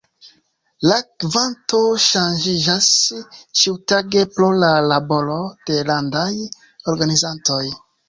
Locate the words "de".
5.71-5.81